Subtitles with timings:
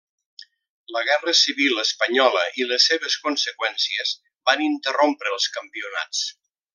[0.95, 4.15] La Guerra Civil Espanyola i les seves conseqüències
[4.51, 6.25] van interrompre els campionats.